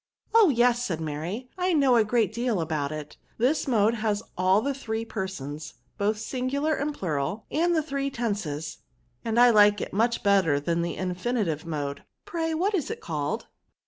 [0.33, 4.59] Oh i yes," said Maiy;I know a great deal about it; this mode has all
[4.59, 8.79] the three persons, both singular and plural, and the three tenses;
[9.23, 13.45] and I like it much better than the infinitive mode; pray what is it called?"